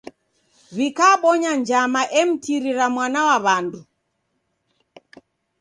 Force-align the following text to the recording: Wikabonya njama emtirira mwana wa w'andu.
Wikabonya 0.75 1.51
njama 1.61 2.01
emtirira 2.19 2.85
mwana 2.93 3.19
wa 3.27 3.37
w'andu. 3.45 3.79